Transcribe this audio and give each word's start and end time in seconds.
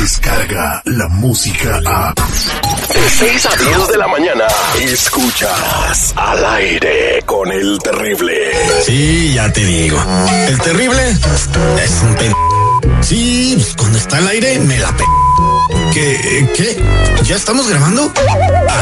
Llega 0.00 0.80
la 0.86 1.08
música 1.08 1.78
a. 1.84 2.14
De 2.14 3.10
6 3.18 3.46
a 3.46 3.56
10 3.56 3.88
de 3.88 3.98
la 3.98 4.08
mañana. 4.08 4.46
Escuchas 4.80 6.14
al 6.16 6.42
aire 6.54 7.22
con 7.26 7.52
el 7.52 7.78
terrible. 7.80 8.34
Sí, 8.86 9.34
ya 9.34 9.52
te 9.52 9.62
digo. 9.62 10.02
El 10.48 10.58
terrible 10.62 11.02
es 11.10 12.02
un 12.02 12.14
pen. 12.14 12.32
Sí, 13.02 13.52
pues 13.56 13.74
cuando 13.76 13.98
está 13.98 14.16
al 14.16 14.28
aire 14.28 14.58
me 14.60 14.78
la 14.78 14.90
pe. 14.96 15.04
¿Qué? 15.92 16.48
¿Qué? 16.56 16.82
¿Ya 17.24 17.36
estamos 17.36 17.68
grabando? 17.68 18.10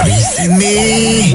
Avísenme. 0.01 1.35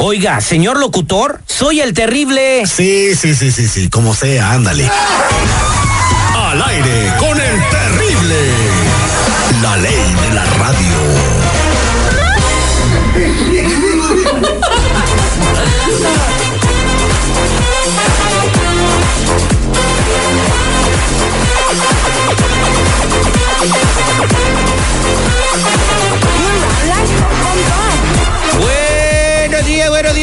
Oiga, 0.00 0.40
señor 0.40 0.78
locutor, 0.78 1.40
soy 1.46 1.80
el 1.80 1.94
terrible. 1.94 2.64
Sí, 2.66 3.14
sí, 3.14 3.34
sí, 3.34 3.50
sí, 3.50 3.66
sí, 3.68 3.88
como 3.88 4.14
sea, 4.14 4.52
ándale. 4.52 4.90
Al 6.34 6.62
aire 6.62 7.12
con 7.18 7.40
el 7.40 7.65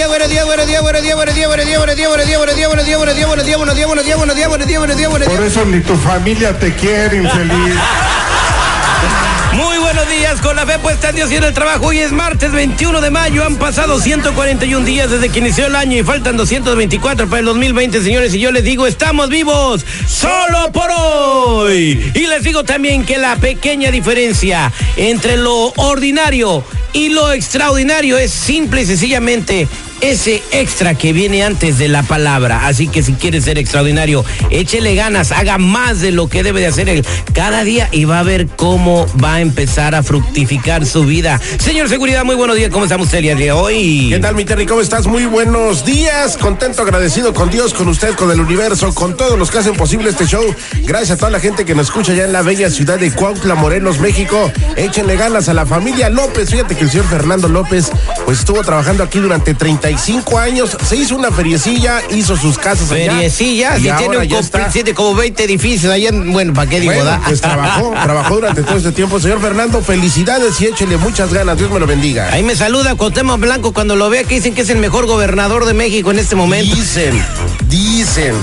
días, 0.03 0.09
buenos 0.09 0.29
días, 0.29 0.45
buenos 0.45 0.67
días, 0.67 0.81
buenos 0.81 1.01
días, 1.03 1.15
buenos 1.15 1.35
días, 1.35 1.47
buenos 1.47 1.65
días, 1.65 1.79
buenos 1.79 1.95
días, 1.95 2.09
buenos 2.09 2.25
días, 2.27 2.37
buenos 2.37 2.85
días, 2.85 2.97
buenos 2.97 3.15
días, 3.15 3.27
buenos 3.27 3.45
días, 3.45 3.45
buenos 3.45 3.45
días, 3.45 3.57
buenos 3.57 3.75
días, 3.75 3.87
buenos 3.87 4.05
días, 4.05 4.05
buenos 4.05 4.05
días, 4.05 4.17
buenos 4.17 4.35
días, 4.35 4.49
buenos 4.49 4.67
días, 4.67 4.79
buenos 4.79 4.97
días, 4.97 5.09
buenos 5.09 5.27
días. 5.27 5.39
Por 5.39 5.47
eso 5.47 5.65
ni 5.65 5.79
tu 5.81 5.95
familia 5.95 6.57
te 6.57 6.73
quiere, 6.75 7.17
infeliz. 7.17 7.75
Muy 9.53 9.77
buenos 9.77 10.09
días, 10.09 10.41
con 10.41 10.55
la 10.55 10.65
fe 10.65 10.79
puesta 10.79 11.09
en 11.09 11.15
Dios 11.15 11.31
y 11.31 11.35
en 11.35 11.43
el 11.43 11.53
trabajo. 11.53 11.87
Hoy 11.87 11.99
es 11.99 12.11
martes 12.11 12.51
21 12.51 13.01
de 13.01 13.11
mayo. 13.11 13.45
Han 13.45 13.57
pasado 13.57 13.99
141 13.99 14.83
días 14.83 15.11
desde 15.11 15.29
que 15.29 15.39
inició 15.39 15.67
el 15.67 15.75
año 15.75 15.97
y 15.97 16.03
faltan 16.03 16.37
224 16.37 17.27
para 17.27 17.39
el 17.39 17.45
2020, 17.45 18.01
señores. 18.01 18.33
Y 18.33 18.39
yo 18.39 18.51
les 18.51 18.63
digo, 18.63 18.87
estamos 18.87 19.29
vivos 19.29 19.85
solo 20.07 20.71
por 20.71 20.89
hoy. 20.91 22.11
Y 22.15 22.25
les 22.27 22.43
digo 22.43 22.63
también 22.63 23.05
que 23.05 23.19
la 23.19 23.35
pequeña 23.35 23.91
diferencia 23.91 24.71
entre 24.97 25.37
lo 25.37 25.71
ordinario 25.75 26.63
y 26.91 27.09
lo 27.09 27.31
extraordinario 27.31 28.17
es 28.17 28.31
simple 28.31 28.81
y 28.81 28.85
sencillamente 28.87 29.67
ese 30.03 30.43
extra 30.51 30.95
que 30.95 31.13
viene 31.13 31.43
antes 31.43 31.77
de 31.77 31.87
la 31.87 32.03
palabra. 32.03 32.67
Así 32.67 32.87
que 32.87 33.01
si 33.01 33.13
quiere 33.13 33.39
ser 33.39 33.57
extraordinario, 33.57 34.25
échele 34.49 34.95
ganas, 34.95 35.31
haga 35.31 35.57
más 35.57 36.01
de 36.01 36.11
lo 36.11 36.27
que 36.27 36.43
debe 36.43 36.59
de 36.59 36.67
hacer 36.67 36.89
él 36.89 37.05
cada 37.33 37.63
día 37.63 37.87
y 37.91 38.03
va 38.03 38.19
a 38.19 38.23
ver 38.23 38.47
cómo 38.47 39.07
va 39.23 39.35
a 39.35 39.41
empezar 39.41 39.95
a 39.95 40.03
fructificar 40.03 40.85
su 40.85 41.05
vida. 41.05 41.39
Señor 41.57 41.87
Seguridad, 41.87 42.25
muy 42.25 42.35
buenos 42.35 42.57
días. 42.57 42.69
¿Cómo 42.69 42.83
estamos 42.83 43.13
el 43.13 43.21
día 43.21 43.35
de 43.35 43.53
hoy? 43.53 44.09
¿Qué 44.09 44.19
tal, 44.19 44.35
mi 44.35 44.43
Terry? 44.43 44.65
¿Cómo 44.65 44.81
estás? 44.81 45.07
Muy 45.07 45.25
buenos 45.25 45.85
días. 45.85 46.35
Contento, 46.37 46.81
agradecido 46.81 47.33
con 47.33 47.49
Dios, 47.49 47.73
con 47.73 47.87
usted, 47.87 48.13
con 48.15 48.29
el 48.29 48.41
universo, 48.41 48.93
con 48.93 49.15
todos 49.15 49.39
los 49.39 49.51
que 49.51 49.59
hacen 49.59 49.73
posible 49.73 50.09
este 50.09 50.25
show. 50.25 50.43
Gracias 50.81 51.11
a 51.11 51.17
toda 51.17 51.31
la 51.31 51.39
gente 51.39 51.63
que 51.63 51.75
nos 51.75 51.87
escucha 51.87 52.13
ya 52.13 52.25
en 52.25 52.33
la 52.33 52.41
bella 52.41 52.69
ciudad 52.69 52.99
de 52.99 53.09
Cuautla, 53.11 53.55
Morelos, 53.55 53.99
México. 53.99 54.51
Échenle 54.75 55.15
ganas 55.15 55.47
a 55.47 55.53
la 55.53 55.65
familia 55.65 56.09
López. 56.09 56.49
Fíjate 56.49 56.75
que 56.75 56.83
el 56.83 56.91
señor 56.91 57.07
Fernando 57.07 57.47
López, 57.47 57.89
pues 58.25 58.39
estuvo 58.39 58.61
trabajando 58.63 59.03
aquí 59.03 59.19
durante 59.19 59.53
35 59.97 60.39
años. 60.39 60.77
Se 60.87 60.95
hizo 60.95 61.15
una 61.15 61.31
feriecilla, 61.31 62.01
hizo 62.09 62.35
sus 62.35 62.57
casas 62.57 62.91
allá. 62.91 63.13
Feriecilla, 63.13 63.77
y 63.77 63.83
si 63.83 63.91
tiene 63.91 64.17
un 64.17 64.71
tiene 64.71 64.93
como 64.93 65.13
20 65.15 65.43
edificios 65.43 65.91
allá, 65.93 66.09
en- 66.09 66.31
bueno, 66.33 66.53
¿para 66.53 66.69
qué 66.69 66.79
digo? 66.79 66.93
Bueno, 66.93 67.09
da? 67.09 67.21
pues 67.25 67.41
trabajó, 67.41 67.93
trabajó 68.03 68.35
durante 68.35 68.63
todo 68.63 68.77
este 68.77 68.91
tiempo. 68.91 69.19
Señor 69.19 69.39
Fernando, 69.41 69.81
felicidades 69.81 70.59
y 70.61 70.65
échele 70.67 70.97
muchas 70.97 71.31
ganas. 71.33 71.57
Dios 71.57 71.69
me 71.71 71.79
lo 71.79 71.85
bendiga. 71.87 72.29
Ahí 72.31 72.43
me 72.43 72.55
saluda 72.55 72.95
Cuauhtémoc 72.95 73.39
Blanco 73.39 73.73
cuando 73.73 73.95
lo 73.95 74.09
vea 74.09 74.23
que 74.23 74.35
dicen 74.35 74.55
que 74.55 74.61
es 74.61 74.69
el 74.69 74.77
mejor 74.79 75.05
gobernador 75.05 75.65
de 75.65 75.73
México 75.73 76.11
en 76.11 76.19
este 76.19 76.35
momento. 76.35 76.75
Dicen, 76.75 77.23
dicen. 77.67 78.35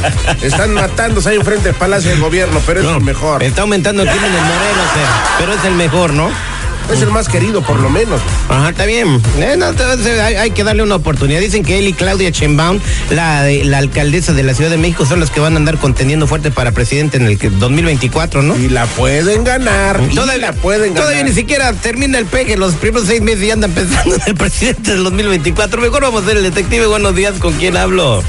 Están 0.42 0.72
matándose 0.74 1.30
ahí 1.30 1.36
enfrente 1.36 1.64
del 1.68 1.74
Palacio 1.74 2.10
del 2.10 2.20
Gobierno, 2.20 2.60
pero 2.66 2.80
es 2.80 2.86
el 2.86 3.02
mejor. 3.02 3.42
Está 3.42 3.62
aumentando 3.62 4.02
el 4.02 4.08
crimen 4.08 4.26
en 4.30 4.42
Morelos, 4.42 4.86
eh, 4.96 5.38
pero 5.38 5.52
es 5.54 5.64
el 5.64 5.74
mejor, 5.74 6.12
¿no? 6.12 6.30
Es 6.92 7.02
el 7.02 7.10
más 7.10 7.28
querido, 7.28 7.62
por 7.62 7.78
lo 7.78 7.88
menos. 7.88 8.20
Ajá, 8.48 8.70
está 8.70 8.84
bien. 8.84 9.22
Eh, 9.38 9.54
no, 9.56 9.68
entonces 9.68 10.18
hay, 10.18 10.34
hay 10.34 10.50
que 10.50 10.64
darle 10.64 10.82
una 10.82 10.96
oportunidad. 10.96 11.40
Dicen 11.40 11.62
que 11.64 11.78
él 11.78 11.86
y 11.86 11.92
Claudia 11.92 12.30
Sheinbaum, 12.30 12.80
la, 13.10 13.44
la 13.64 13.78
alcaldesa 13.78 14.32
de 14.32 14.42
la 14.42 14.54
Ciudad 14.54 14.70
de 14.70 14.76
México, 14.76 15.06
son 15.06 15.20
los 15.20 15.30
que 15.30 15.38
van 15.38 15.54
a 15.54 15.56
andar 15.56 15.78
contendiendo 15.78 16.26
fuerte 16.26 16.50
para 16.50 16.72
presidente 16.72 17.16
en 17.16 17.26
el 17.26 17.38
que- 17.38 17.48
2024, 17.50 18.42
¿no? 18.42 18.56
Y 18.56 18.68
la 18.68 18.86
pueden 18.86 19.44
ganar. 19.44 20.00
Y 20.10 20.14
la 20.38 20.52
pueden 20.52 20.94
ganar. 20.94 21.02
Todavía 21.02 21.22
ni 21.22 21.32
siquiera 21.32 21.72
termina 21.74 22.18
el 22.18 22.26
pegue, 22.26 22.56
los 22.56 22.74
primeros 22.74 23.06
seis 23.06 23.20
meses 23.22 23.46
ya 23.46 23.52
andan 23.52 23.70
pensando 23.70 24.16
en 24.16 24.22
el 24.26 24.34
presidente 24.34 24.90
del 24.92 25.04
2024. 25.04 25.80
Mejor 25.80 26.02
vamos 26.02 26.24
a 26.24 26.26
ser 26.26 26.38
el 26.38 26.42
detective. 26.42 26.86
Buenos 26.88 27.14
días, 27.14 27.34
¿con 27.38 27.52
quién 27.54 27.76
hablo? 27.76 28.22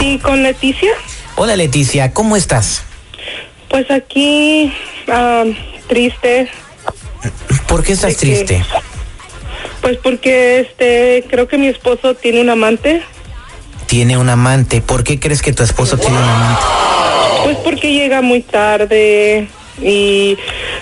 Sí, 0.00 0.18
con 0.22 0.42
Leticia. 0.42 0.90
Hola 1.36 1.54
Leticia, 1.56 2.12
¿cómo 2.12 2.36
estás? 2.36 2.82
Pues 3.68 3.88
aquí, 3.90 4.72
ah, 5.08 5.44
triste. 5.88 6.48
¿Por 7.76 7.84
qué 7.84 7.92
estás 7.92 8.16
triste? 8.16 8.64
Pues 9.82 9.98
porque 9.98 10.60
este, 10.60 11.26
creo 11.28 11.46
que 11.46 11.58
mi 11.58 11.66
esposo 11.66 12.14
tiene 12.14 12.40
un 12.40 12.48
amante. 12.48 13.02
Tiene 13.84 14.16
un 14.16 14.30
amante. 14.30 14.80
¿Por 14.80 15.04
qué 15.04 15.20
crees 15.20 15.42
que 15.42 15.52
tu 15.52 15.62
esposo 15.62 15.98
tiene 15.98 16.16
un 16.16 16.22
amante? 16.22 16.62
Pues 17.44 17.58
porque 17.58 17.92
llega 17.92 18.22
muy 18.22 18.40
tarde 18.40 19.48
y 19.82 20.38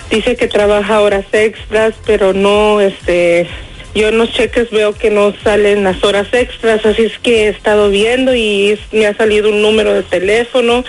dice 0.09 0.37
que 0.37 0.47
trabaja 0.47 1.01
horas 1.01 1.25
extras, 1.33 1.95
pero 2.05 2.31
no, 2.31 2.79
este, 2.79 3.49
yo 3.95 4.09
en 4.09 4.17
los 4.17 4.31
cheques 4.31 4.69
veo 4.71 4.93
que 4.93 5.09
no 5.09 5.33
salen 5.41 5.85
las 5.85 6.03
horas 6.03 6.27
extras, 6.33 6.85
así 6.85 7.03
es 7.03 7.17
que 7.17 7.45
he 7.45 7.47
estado 7.47 7.89
viendo 7.89 8.35
y 8.35 8.77
me 8.91 9.07
ha 9.07 9.15
salido 9.15 9.49
un 9.49 9.61
número 9.61 9.93
de 9.93 10.03
teléfono. 10.03 10.83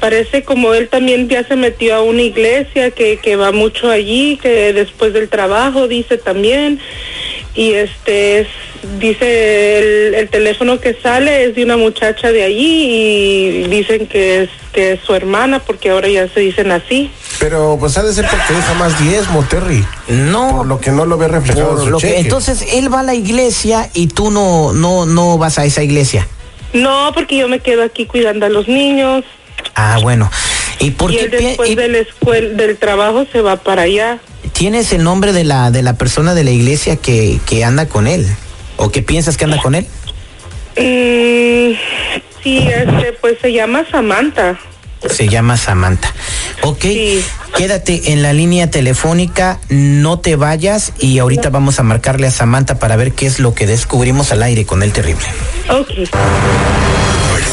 Parece 0.00 0.42
como 0.42 0.74
él 0.74 0.88
también 0.88 1.28
ya 1.28 1.44
se 1.44 1.54
metió 1.54 1.94
a 1.94 2.02
una 2.02 2.22
iglesia 2.22 2.90
que, 2.90 3.18
que 3.18 3.36
va 3.36 3.52
mucho 3.52 3.88
allí, 3.88 4.36
que 4.42 4.72
después 4.72 5.12
del 5.12 5.28
trabajo 5.28 5.86
dice 5.86 6.18
también. 6.18 6.80
Y 7.54 7.72
este 7.74 8.40
es, 8.40 8.46
dice 9.00 9.78
el, 10.08 10.14
el 10.14 10.28
teléfono 10.28 10.78
que 10.80 10.94
sale 10.94 11.44
es 11.44 11.54
de 11.56 11.64
una 11.64 11.76
muchacha 11.76 12.30
de 12.30 12.44
allí 12.44 12.84
y 12.86 13.62
dicen 13.64 14.06
que 14.06 14.42
es, 14.44 14.50
que 14.72 14.92
es 14.92 15.00
su 15.04 15.14
hermana 15.14 15.58
porque 15.58 15.90
ahora 15.90 16.08
ya 16.08 16.28
se 16.28 16.40
dicen 16.40 16.70
así. 16.70 17.10
Pero 17.40 17.76
pues 17.80 17.98
ha 17.98 18.02
de 18.04 18.12
ser 18.12 18.26
porque 18.30 18.52
deja 18.54 18.74
más 18.74 18.98
diezmo, 19.02 19.44
Terry. 19.48 19.84
No, 20.08 20.58
Por 20.58 20.66
lo 20.66 20.80
que 20.80 20.90
no 20.92 21.06
lo 21.06 21.18
ve 21.18 21.26
reflejado 21.28 21.70
en 21.70 21.74
por 21.76 21.84
su 21.84 21.90
lo 21.90 21.98
que- 21.98 22.20
entonces 22.20 22.64
él 22.72 22.92
va 22.92 23.00
a 23.00 23.04
la 23.04 23.14
iglesia 23.14 23.90
y 23.94 24.06
tú 24.06 24.30
no, 24.30 24.72
no, 24.72 25.04
no 25.06 25.36
vas 25.38 25.58
a 25.58 25.64
esa 25.64 25.82
iglesia. 25.82 26.28
No, 26.72 27.10
porque 27.14 27.36
yo 27.36 27.48
me 27.48 27.58
quedo 27.58 27.82
aquí 27.82 28.06
cuidando 28.06 28.46
a 28.46 28.48
los 28.48 28.68
niños 28.68 29.24
Ah, 29.74 29.98
bueno. 30.02 30.30
¿Y 30.78 30.92
por 30.92 31.10
y 31.12 31.16
qué 31.16 31.24
él 31.24 31.30
después 31.30 31.70
y 31.70 31.74
de 31.74 31.88
la 31.88 31.98
escuela, 31.98 32.48
del 32.50 32.76
trabajo 32.76 33.26
se 33.30 33.40
va 33.42 33.56
para 33.56 33.82
allá. 33.82 34.18
Tienes 34.60 34.92
el 34.92 35.02
nombre 35.02 35.32
de 35.32 35.42
la 35.42 35.70
de 35.70 35.80
la 35.80 35.94
persona 35.94 36.34
de 36.34 36.44
la 36.44 36.50
iglesia 36.50 36.96
que, 36.96 37.40
que 37.46 37.64
anda 37.64 37.86
con 37.86 38.06
él? 38.06 38.26
¿O 38.76 38.90
que 38.90 39.00
piensas 39.00 39.38
que 39.38 39.44
anda 39.46 39.56
con 39.56 39.74
él? 39.74 39.86
Mm, 40.76 41.72
sí, 42.42 42.58
este, 42.68 43.14
pues 43.22 43.38
se 43.40 43.54
llama 43.54 43.86
Samantha. 43.90 44.58
Se 45.08 45.28
llama 45.28 45.56
Samantha. 45.56 46.12
Ok, 46.60 46.82
Sí. 46.82 47.24
quédate 47.56 48.12
en 48.12 48.20
la 48.20 48.34
línea 48.34 48.70
telefónica, 48.70 49.58
no 49.70 50.18
te 50.18 50.36
vayas 50.36 50.92
y 50.98 51.18
ahorita 51.20 51.48
vamos 51.48 51.78
a 51.78 51.82
marcarle 51.82 52.26
a 52.26 52.30
Samantha 52.30 52.78
para 52.78 52.96
ver 52.96 53.12
qué 53.12 53.24
es 53.24 53.40
lo 53.40 53.54
que 53.54 53.66
descubrimos 53.66 54.30
al 54.30 54.42
aire 54.42 54.66
con 54.66 54.82
el 54.82 54.92
terrible. 54.92 55.24
Ok. 55.70 55.88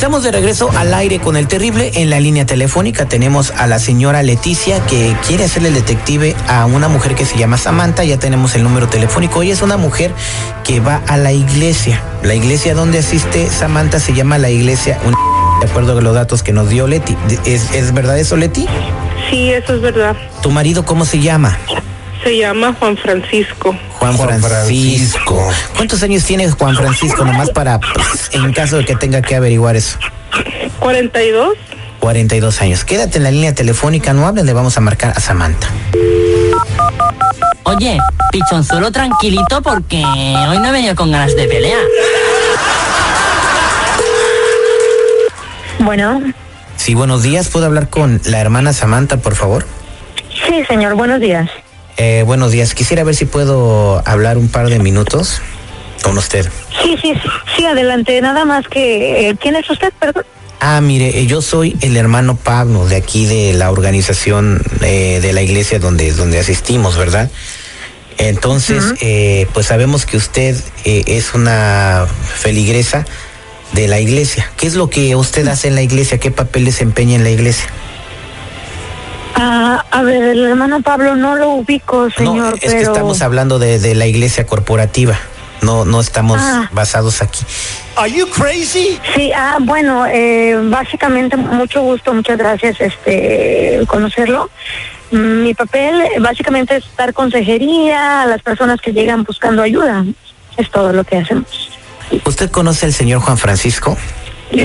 Estamos 0.00 0.22
de 0.22 0.32
regreso 0.32 0.70
al 0.78 0.94
aire 0.94 1.18
con 1.20 1.36
el 1.36 1.46
terrible. 1.46 1.90
En 1.96 2.08
la 2.08 2.20
línea 2.20 2.46
telefónica 2.46 3.04
tenemos 3.04 3.50
a 3.50 3.66
la 3.66 3.78
señora 3.78 4.22
Leticia 4.22 4.80
que 4.86 5.14
quiere 5.26 5.44
hacerle 5.44 5.68
el 5.68 5.74
detective 5.74 6.34
a 6.48 6.64
una 6.64 6.88
mujer 6.88 7.14
que 7.14 7.26
se 7.26 7.36
llama 7.36 7.58
Samantha. 7.58 8.02
Ya 8.02 8.18
tenemos 8.18 8.54
el 8.54 8.62
número 8.62 8.88
telefónico. 8.88 9.42
Ella 9.42 9.52
es 9.52 9.60
una 9.60 9.76
mujer 9.76 10.14
que 10.64 10.80
va 10.80 11.02
a 11.06 11.18
la 11.18 11.32
iglesia. 11.32 12.02
La 12.22 12.34
iglesia 12.34 12.74
donde 12.74 13.00
asiste 13.00 13.46
Samantha 13.50 14.00
se 14.00 14.14
llama 14.14 14.38
la 14.38 14.48
iglesia. 14.48 14.98
Un- 15.04 15.14
De 15.60 15.66
acuerdo 15.70 15.92
con 15.92 16.02
los 16.02 16.14
datos 16.14 16.42
que 16.42 16.54
nos 16.54 16.70
dio 16.70 16.86
Leti. 16.86 17.14
¿Es, 17.44 17.70
es 17.74 17.92
verdad 17.92 18.18
eso, 18.18 18.38
Leti? 18.38 18.66
Sí, 19.28 19.50
eso 19.50 19.74
es 19.74 19.82
verdad. 19.82 20.16
¿Tu 20.40 20.50
marido 20.50 20.82
cómo 20.86 21.04
se 21.04 21.18
llama? 21.20 21.58
Se 22.22 22.36
llama 22.36 22.74
Juan 22.78 22.96
Francisco. 22.96 23.74
Juan, 23.98 24.16
Juan 24.16 24.40
Francisco. 24.40 25.34
Francisco. 25.36 25.50
¿Cuántos 25.76 26.02
años 26.02 26.24
tiene 26.24 26.50
Juan 26.50 26.76
Francisco? 26.76 27.24
Nomás 27.24 27.50
para, 27.50 27.78
pues, 27.80 28.30
en 28.32 28.52
caso 28.52 28.76
de 28.76 28.84
que 28.84 28.94
tenga 28.96 29.22
que 29.22 29.36
averiguar 29.36 29.76
eso. 29.76 29.98
42. 30.80 31.54
42 31.98 32.60
años. 32.60 32.84
Quédate 32.84 33.18
en 33.18 33.24
la 33.24 33.30
línea 33.30 33.54
telefónica, 33.54 34.12
no 34.12 34.26
hables, 34.26 34.44
le 34.44 34.52
vamos 34.52 34.76
a 34.76 34.80
marcar 34.80 35.12
a 35.16 35.20
Samantha. 35.20 35.68
Oye, 37.64 37.98
pichonzuelo 38.32 38.90
tranquilito 38.90 39.62
porque 39.62 40.02
hoy 40.04 40.58
no 40.58 40.66
he 40.68 40.72
venido 40.72 40.94
con 40.94 41.10
ganas 41.12 41.34
de 41.36 41.46
pelear. 41.46 41.80
Bueno, 45.78 46.20
Sí, 46.76 46.94
buenos 46.94 47.22
días. 47.22 47.48
¿Puedo 47.48 47.66
hablar 47.66 47.90
con 47.90 48.20
la 48.24 48.40
hermana 48.40 48.72
Samantha, 48.72 49.18
por 49.18 49.34
favor? 49.34 49.66
sí, 50.46 50.64
señor, 50.66 50.94
buenos 50.94 51.20
días. 51.20 51.50
Eh, 52.02 52.22
buenos 52.24 52.50
días. 52.50 52.72
Quisiera 52.74 53.04
ver 53.04 53.14
si 53.14 53.26
puedo 53.26 54.02
hablar 54.08 54.38
un 54.38 54.48
par 54.48 54.70
de 54.70 54.78
minutos 54.78 55.42
con 56.02 56.16
usted. 56.16 56.48
Sí, 56.82 56.96
sí, 57.02 57.12
sí, 57.54 57.66
adelante. 57.66 58.18
Nada 58.22 58.46
más 58.46 58.66
que, 58.68 59.28
eh, 59.28 59.36
¿quién 59.38 59.54
es 59.54 59.68
usted, 59.68 59.92
perdón? 60.00 60.24
Ah, 60.60 60.80
mire, 60.80 61.20
eh, 61.20 61.26
yo 61.26 61.42
soy 61.42 61.76
el 61.82 61.98
hermano 61.98 62.36
Pablo 62.36 62.86
de 62.86 62.96
aquí 62.96 63.26
de 63.26 63.52
la 63.52 63.70
organización 63.70 64.62
eh, 64.80 65.18
de 65.20 65.34
la 65.34 65.42
iglesia 65.42 65.78
donde, 65.78 66.10
donde 66.12 66.38
asistimos, 66.38 66.96
¿verdad? 66.96 67.30
Entonces, 68.16 68.94
eh, 69.02 69.46
pues 69.52 69.66
sabemos 69.66 70.06
que 70.06 70.16
usted 70.16 70.56
eh, 70.86 71.04
es 71.06 71.34
una 71.34 72.06
feligresa 72.34 73.04
de 73.72 73.88
la 73.88 74.00
iglesia. 74.00 74.50
¿Qué 74.56 74.66
es 74.66 74.74
lo 74.74 74.88
que 74.88 75.16
usted 75.16 75.46
hace 75.48 75.68
en 75.68 75.74
la 75.74 75.82
iglesia? 75.82 76.16
¿Qué 76.16 76.30
papel 76.30 76.64
desempeña 76.64 77.16
en 77.16 77.24
la 77.24 77.30
iglesia? 77.30 77.66
Ah, 79.34 79.84
a 79.90 80.02
ver, 80.02 80.22
el 80.22 80.44
hermano 80.44 80.82
Pablo 80.82 81.14
no 81.16 81.36
lo 81.36 81.50
ubico, 81.50 82.10
señor, 82.10 82.36
no, 82.36 82.48
es 82.54 82.60
pero... 82.60 82.72
que 82.72 82.82
estamos 82.82 83.22
hablando 83.22 83.58
de, 83.58 83.78
de 83.78 83.94
la 83.94 84.06
iglesia 84.06 84.46
corporativa. 84.46 85.18
No, 85.62 85.84
no 85.84 86.00
estamos 86.00 86.40
Ah. 86.42 86.68
basados 86.72 87.20
aquí. 87.20 87.44
Sí, 89.14 89.30
ah, 89.36 89.58
bueno, 89.60 90.06
eh, 90.06 90.56
básicamente 90.70 91.36
mucho 91.36 91.82
gusto, 91.82 92.14
muchas 92.14 92.38
gracias, 92.38 92.80
este, 92.80 93.82
conocerlo. 93.86 94.48
Mm, 95.10 95.42
Mi 95.42 95.54
papel 95.54 96.02
básicamente 96.20 96.76
es 96.76 96.84
dar 96.96 97.12
consejería 97.12 98.22
a 98.22 98.26
las 98.26 98.40
personas 98.42 98.80
que 98.80 98.92
llegan 98.92 99.22
buscando 99.24 99.62
ayuda. 99.62 100.04
Es 100.56 100.70
todo 100.70 100.92
lo 100.92 101.04
que 101.04 101.18
hacemos. 101.18 101.70
¿Usted 102.24 102.50
conoce 102.50 102.86
al 102.86 102.92
señor 102.94 103.20
Juan 103.20 103.36
Francisco? 103.38 103.96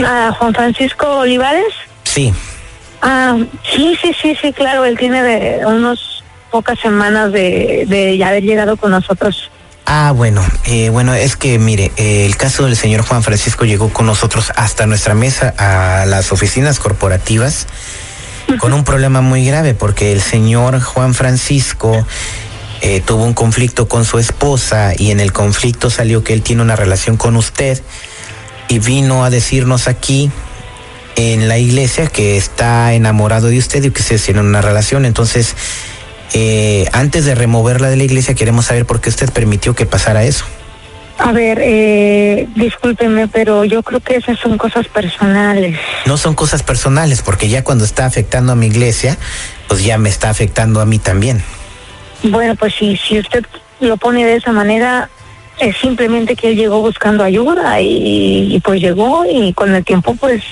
Ah, 0.05 0.33
Juan 0.37 0.53
Francisco 0.53 1.07
Olivares. 1.19 1.73
Sí. 2.03 2.33
Ah, 3.07 3.37
sí, 3.63 3.95
sí, 4.01 4.15
sí, 4.19 4.35
sí, 4.41 4.51
claro, 4.51 4.83
él 4.83 4.97
tiene 4.97 5.21
de 5.21 5.63
unos 5.63 6.23
pocas 6.49 6.79
semanas 6.79 7.31
de, 7.31 7.85
de 7.87 8.17
ya 8.17 8.29
haber 8.29 8.41
llegado 8.41 8.77
con 8.77 8.89
nosotros. 8.89 9.51
Ah, 9.85 10.11
bueno, 10.11 10.43
eh, 10.65 10.89
bueno, 10.89 11.13
es 11.13 11.35
que 11.35 11.59
mire, 11.59 11.91
eh, 11.97 12.25
el 12.25 12.35
caso 12.35 12.65
del 12.65 12.75
señor 12.75 13.03
Juan 13.03 13.21
Francisco 13.21 13.65
llegó 13.65 13.89
con 13.89 14.07
nosotros 14.07 14.51
hasta 14.55 14.87
nuestra 14.87 15.13
mesa 15.13 15.53
a 15.59 16.07
las 16.07 16.31
oficinas 16.31 16.79
corporativas 16.79 17.67
con 18.59 18.73
un 18.73 18.83
problema 18.83 19.21
muy 19.21 19.45
grave 19.45 19.75
porque 19.75 20.11
el 20.11 20.21
señor 20.21 20.81
Juan 20.81 21.13
Francisco 21.13 22.07
eh, 22.81 23.01
tuvo 23.01 23.23
un 23.23 23.35
conflicto 23.35 23.87
con 23.87 24.03
su 24.03 24.17
esposa 24.17 24.93
y 24.97 25.11
en 25.11 25.19
el 25.19 25.31
conflicto 25.31 25.91
salió 25.91 26.23
que 26.23 26.33
él 26.33 26.41
tiene 26.41 26.63
una 26.63 26.75
relación 26.75 27.17
con 27.17 27.35
usted 27.35 27.83
y 28.67 28.79
vino 28.79 29.23
a 29.23 29.29
decirnos 29.29 29.87
aquí 29.87 30.31
en 31.15 31.47
la 31.47 31.57
iglesia 31.57 32.07
que 32.07 32.37
está 32.37 32.93
enamorado 32.93 33.47
de 33.47 33.57
usted 33.57 33.83
y 33.83 33.91
que 33.91 34.03
se 34.03 34.19
tienen 34.19 34.45
una 34.45 34.61
relación. 34.61 35.05
Entonces, 35.05 35.55
eh, 36.33 36.87
antes 36.91 37.25
de 37.25 37.35
removerla 37.35 37.89
de 37.89 37.95
la 37.95 38.03
iglesia, 38.03 38.35
queremos 38.35 38.65
saber 38.65 38.85
por 38.85 39.01
qué 39.01 39.09
usted 39.09 39.31
permitió 39.31 39.75
que 39.75 39.85
pasara 39.85 40.23
eso. 40.23 40.45
A 41.17 41.31
ver, 41.31 41.59
eh, 41.61 42.47
discúlpeme, 42.55 43.29
pero 43.29 43.63
yo 43.63 43.81
creo 43.83 44.01
que 44.01 44.17
esas 44.17 44.37
son 44.37 44.57
cosas 44.57 44.87
personales. 44.89 45.79
No 46.05 46.17
son 46.17 46.35
cosas 46.35 46.61
personales, 46.61 47.21
porque 47.21 47.47
ya 47.47 47.63
cuando 47.63 47.85
está 47.85 48.05
afectando 48.05 48.51
a 48.51 48.55
mi 48.55 48.65
iglesia, 48.67 49.17
pues 49.69 49.83
ya 49.85 49.97
me 49.97 50.09
está 50.09 50.29
afectando 50.29 50.81
a 50.81 50.85
mí 50.85 50.99
también. 50.99 51.41
Bueno, 52.23 52.55
pues 52.55 52.73
si, 52.75 52.97
si 52.97 53.19
usted 53.19 53.45
lo 53.79 53.95
pone 53.95 54.25
de 54.25 54.35
esa 54.35 54.51
manera, 54.51 55.09
es 55.59 55.77
simplemente 55.77 56.35
que 56.35 56.49
él 56.49 56.57
llegó 56.57 56.81
buscando 56.81 57.23
ayuda 57.23 57.79
y, 57.79 58.53
y 58.53 58.59
pues 58.59 58.81
llegó 58.81 59.23
y 59.25 59.53
con 59.53 59.73
el 59.73 59.85
tiempo, 59.85 60.15
pues 60.15 60.43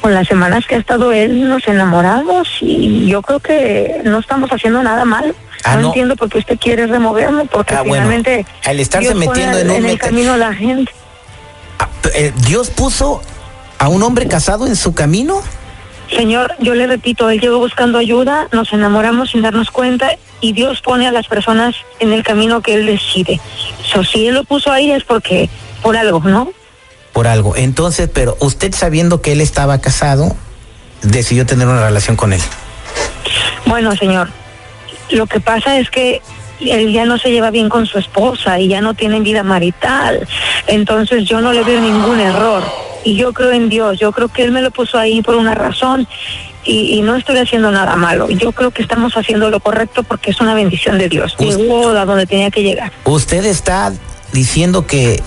con 0.00 0.14
las 0.14 0.28
semanas 0.28 0.66
que 0.66 0.76
ha 0.76 0.78
estado 0.78 1.12
él, 1.12 1.48
nos 1.48 1.66
enamoramos 1.66 2.48
y 2.60 3.06
yo 3.06 3.22
creo 3.22 3.40
que 3.40 4.00
no 4.04 4.18
estamos 4.18 4.50
haciendo 4.50 4.82
nada 4.82 5.04
mal. 5.04 5.34
Ah, 5.64 5.74
no, 5.74 5.82
no. 5.82 5.88
entiendo 5.88 6.16
por 6.16 6.28
qué 6.28 6.38
usted 6.38 6.58
quiere 6.58 6.86
removerme, 6.86 7.44
porque 7.46 7.74
Ah, 7.74 7.82
bueno, 7.82 8.04
finalmente 8.04 8.46
al 8.64 8.78
estarse 8.78 9.08
Dios 9.08 9.18
metiendo 9.18 9.58
en 9.58 9.70
un 9.70 9.84
el 9.86 9.98
camino 9.98 10.36
la 10.36 10.54
gente. 10.54 10.92
Ah, 11.78 11.88
eh, 12.14 12.32
Dios 12.46 12.70
puso 12.70 13.22
a 13.78 13.88
un 13.88 14.02
hombre 14.02 14.28
casado 14.28 14.66
en 14.66 14.76
su 14.76 14.94
camino. 14.94 15.42
Señor, 16.10 16.54
yo 16.60 16.74
le 16.74 16.86
repito, 16.86 17.28
él 17.28 17.40
llegó 17.40 17.58
buscando 17.58 17.98
ayuda, 17.98 18.48
nos 18.52 18.72
enamoramos 18.72 19.30
sin 19.30 19.42
darnos 19.42 19.70
cuenta 19.70 20.16
y 20.40 20.52
Dios 20.52 20.80
pone 20.80 21.06
a 21.06 21.12
las 21.12 21.26
personas 21.26 21.74
en 22.00 22.12
el 22.12 22.22
camino 22.22 22.62
que 22.62 22.74
él 22.74 22.86
decide. 22.86 23.40
So, 23.84 24.04
si 24.04 24.26
él 24.26 24.36
lo 24.36 24.44
puso 24.44 24.72
ahí 24.72 24.90
es 24.90 25.04
porque, 25.04 25.50
por 25.82 25.96
algo, 25.96 26.20
¿no? 26.20 26.52
Por 27.18 27.26
algo. 27.26 27.56
Entonces, 27.56 28.08
pero 28.14 28.36
usted 28.38 28.72
sabiendo 28.72 29.20
que 29.20 29.32
él 29.32 29.40
estaba 29.40 29.80
casado, 29.80 30.36
decidió 31.02 31.44
tener 31.46 31.66
una 31.66 31.84
relación 31.84 32.14
con 32.14 32.32
él. 32.32 32.40
Bueno, 33.66 33.96
señor, 33.96 34.28
lo 35.10 35.26
que 35.26 35.40
pasa 35.40 35.80
es 35.80 35.90
que 35.90 36.22
él 36.60 36.92
ya 36.92 37.06
no 37.06 37.18
se 37.18 37.32
lleva 37.32 37.50
bien 37.50 37.70
con 37.70 37.86
su 37.86 37.98
esposa 37.98 38.60
y 38.60 38.68
ya 38.68 38.80
no 38.82 38.94
tienen 38.94 39.24
vida 39.24 39.42
marital. 39.42 40.28
Entonces 40.68 41.24
yo 41.24 41.40
no 41.40 41.52
le 41.52 41.64
veo 41.64 41.80
ningún 41.80 42.20
error. 42.20 42.62
Y 43.02 43.16
yo 43.16 43.32
creo 43.32 43.50
en 43.50 43.68
Dios, 43.68 43.98
yo 43.98 44.12
creo 44.12 44.28
que 44.28 44.44
Él 44.44 44.52
me 44.52 44.62
lo 44.62 44.70
puso 44.70 44.96
ahí 44.96 45.20
por 45.20 45.34
una 45.34 45.56
razón 45.56 46.06
y, 46.62 46.98
y 46.98 47.02
no 47.02 47.16
estoy 47.16 47.38
haciendo 47.38 47.72
nada 47.72 47.96
malo. 47.96 48.28
Yo 48.30 48.52
creo 48.52 48.70
que 48.70 48.82
estamos 48.82 49.16
haciendo 49.16 49.50
lo 49.50 49.58
correcto 49.58 50.04
porque 50.04 50.30
es 50.30 50.40
una 50.40 50.54
bendición 50.54 50.98
de 50.98 51.08
Dios. 51.08 51.34
Llegó 51.40 51.88
a 51.88 52.04
donde 52.04 52.26
tenía 52.26 52.52
que 52.52 52.62
llegar. 52.62 52.92
Usted 53.02 53.44
está 53.44 53.92
diciendo 54.32 54.86
que 54.86 55.20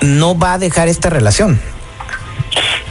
no 0.00 0.38
va 0.38 0.54
a 0.54 0.58
dejar 0.58 0.88
esta 0.88 1.10
relación. 1.10 1.60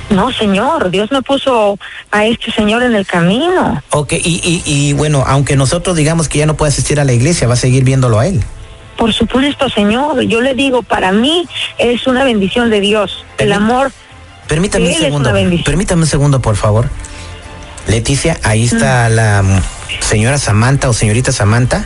No, 0.09 0.31
señor, 0.31 0.89
Dios 0.89 1.11
me 1.11 1.21
puso 1.21 1.77
a 2.11 2.25
este 2.25 2.51
señor 2.51 2.81
en 2.81 2.95
el 2.95 3.05
camino. 3.05 3.81
Ok, 3.91 4.13
y, 4.13 4.41
y, 4.43 4.63
y 4.65 4.93
bueno, 4.93 5.23
aunque 5.27 5.55
nosotros 5.55 5.95
digamos 5.95 6.27
que 6.27 6.39
ya 6.39 6.45
no 6.47 6.55
puede 6.55 6.71
asistir 6.71 6.99
a 6.99 7.03
la 7.05 7.13
iglesia, 7.13 7.47
va 7.47 7.53
a 7.53 7.57
seguir 7.57 7.83
viéndolo 7.83 8.19
a 8.19 8.25
él. 8.25 8.43
Por 8.97 9.13
supuesto, 9.13 9.69
señor, 9.69 10.21
yo 10.23 10.41
le 10.41 10.55
digo, 10.55 10.81
para 10.81 11.11
mí 11.11 11.47
es 11.77 12.07
una 12.07 12.23
bendición 12.23 12.69
de 12.69 12.81
Dios. 12.81 13.23
El 13.37 13.53
amor 13.53 13.91
Permítame 14.49 14.85
Él 14.85 14.89
un 14.89 14.95
es 14.95 15.01
segundo. 15.03 15.29
una 15.29 15.39
bendición. 15.39 15.63
Permítame 15.63 16.01
un 16.01 16.07
segundo, 16.07 16.41
por 16.41 16.55
favor. 16.55 16.89
Leticia, 17.87 18.37
ahí 18.43 18.65
está 18.65 19.07
la 19.09 19.43
mm, 19.43 19.61
señora 20.01 20.37
Samantha 20.39 20.89
o 20.89 20.93
señorita 20.93 21.31
Samantha. 21.31 21.85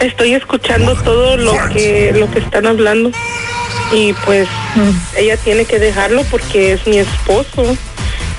Estoy 0.00 0.34
escuchando 0.34 0.94
todo 0.96 1.36
lo 1.36 1.52
que 1.72 2.12
lo 2.18 2.30
que 2.30 2.38
están 2.38 2.66
hablando 2.66 3.10
y 3.92 4.12
pues 4.24 4.48
ella 5.16 5.36
tiene 5.36 5.64
que 5.64 5.78
dejarlo 5.78 6.22
porque 6.30 6.72
es 6.72 6.86
mi 6.86 6.98
esposo 6.98 7.76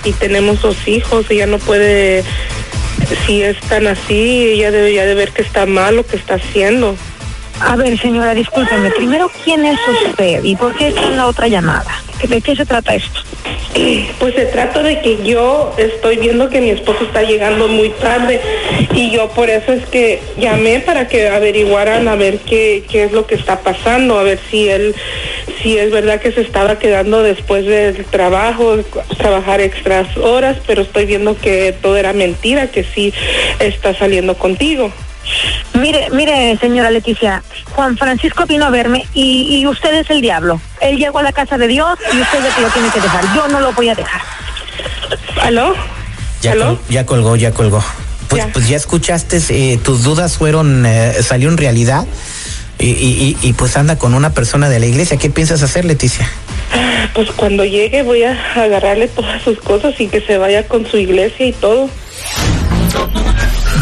y 0.03 0.13
tenemos 0.13 0.61
dos 0.61 0.87
hijos. 0.87 1.25
Ella 1.29 1.47
no 1.47 1.59
puede, 1.59 2.23
si 3.25 3.41
es 3.41 3.59
tan 3.61 3.87
así, 3.87 4.49
ella 4.53 4.71
debería 4.71 5.05
de 5.05 5.15
ver 5.15 5.31
que 5.31 5.41
está 5.41 5.65
mal 5.65 5.95
lo 5.95 6.05
que 6.05 6.15
está 6.15 6.35
haciendo. 6.35 6.95
A 7.61 7.75
ver, 7.75 7.99
señora, 7.99 8.33
discúlpeme. 8.33 8.91
Primero, 8.91 9.29
¿quién 9.43 9.65
es 9.65 9.79
usted 10.05 10.43
y 10.43 10.55
por 10.55 10.75
qué 10.75 10.89
está 10.89 11.03
en 11.03 11.17
la 11.17 11.27
otra 11.27 11.47
llamada? 11.47 12.01
¿De 12.27 12.41
qué 12.41 12.55
se 12.55 12.65
trata 12.65 12.95
esto? 12.95 13.21
Pues 14.19 14.35
se 14.35 14.45
trata 14.45 14.81
de 14.81 14.99
que 15.01 15.23
yo 15.23 15.73
estoy 15.77 16.17
viendo 16.17 16.49
que 16.49 16.59
mi 16.59 16.71
esposo 16.71 17.03
está 17.03 17.23
llegando 17.23 17.67
muy 17.67 17.89
tarde 17.89 18.41
y 18.93 19.11
yo 19.11 19.29
por 19.29 19.49
eso 19.49 19.71
es 19.71 19.85
que 19.85 20.19
llamé 20.37 20.79
para 20.79 21.07
que 21.07 21.29
averiguaran 21.29 22.07
a 22.07 22.15
ver 22.15 22.39
qué, 22.39 22.83
qué 22.89 23.03
es 23.03 23.11
lo 23.11 23.27
que 23.27 23.35
está 23.35 23.59
pasando, 23.59 24.17
a 24.17 24.23
ver 24.23 24.39
si 24.49 24.67
él, 24.67 24.95
si 25.61 25.77
es 25.77 25.91
verdad 25.91 26.19
que 26.19 26.31
se 26.31 26.41
estaba 26.41 26.79
quedando 26.79 27.23
después 27.23 27.65
del 27.65 28.03
trabajo, 28.05 28.77
trabajar 29.17 29.61
extras 29.61 30.17
horas, 30.17 30.57
pero 30.65 30.81
estoy 30.81 31.05
viendo 31.05 31.37
que 31.37 31.73
todo 31.81 31.95
era 31.95 32.11
mentira, 32.11 32.67
que 32.67 32.83
sí 32.83 33.13
está 33.59 33.93
saliendo 33.93 34.35
contigo. 34.35 34.91
Mire, 35.73 36.07
mire, 36.11 36.57
señora 36.59 36.89
Leticia, 36.91 37.43
Juan 37.75 37.95
Francisco 37.97 38.45
vino 38.45 38.65
a 38.65 38.69
verme 38.69 39.05
y, 39.13 39.57
y 39.59 39.67
usted 39.67 39.93
es 39.93 40.09
el 40.09 40.21
diablo. 40.21 40.59
Él 40.81 40.97
llegó 40.97 41.19
a 41.19 41.23
la 41.23 41.31
casa 41.31 41.57
de 41.57 41.67
Dios 41.67 41.97
y 42.13 42.19
usted 42.21 42.39
es 42.39 42.45
el 42.45 42.53
que 42.53 42.61
lo 42.61 42.69
tiene 42.69 42.89
que 42.89 42.99
dejar. 43.01 43.23
Yo 43.35 43.47
no 43.47 43.59
lo 43.59 43.71
voy 43.73 43.89
a 43.89 43.95
dejar. 43.95 44.21
¿Aló? 45.41 45.73
Ya, 46.41 46.53
¿Aló? 46.53 46.65
col- 46.65 46.79
ya 46.89 47.05
colgó, 47.05 47.35
ya 47.35 47.51
colgó. 47.51 47.83
Pues, 48.27 48.45
Ya. 48.45 48.51
pues 48.53 48.67
ya 48.67 48.77
escuchaste, 48.77 49.41
eh, 49.49 49.77
tus 49.83 50.03
dudas 50.03 50.37
fueron, 50.37 50.85
eh, 50.85 51.13
salió 51.21 51.49
en 51.49 51.57
realidad. 51.57 52.05
Y, 52.77 52.87
y- 52.91 53.37
y- 53.41 53.47
y, 53.49 53.53
pues 53.53 53.75
anda 53.75 53.97
con 53.97 54.13
una 54.13 54.29
persona 54.33 54.69
de 54.69 54.79
la 54.79 54.85
iglesia. 54.85 55.17
¿Qué 55.17 55.29
piensas 55.29 55.61
hacer, 55.63 55.83
Leticia? 55.85 56.29
Pues 57.13 57.29
cuando 57.31 57.65
llegue 57.65 58.03
voy 58.03 58.23
a 58.23 58.37
agarrarle 58.55 59.07
todas 59.09 59.41
sus 59.41 59.59
cosas 59.59 59.99
y 59.99 60.07
que 60.07 60.21
se 60.21 60.37
vaya 60.37 60.65
con 60.67 60.85
su 60.89 60.97
iglesia 60.97 61.47
y 61.47 61.51
todo. 61.53 61.89